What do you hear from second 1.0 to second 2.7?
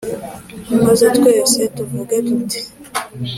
twese tuvuge tuti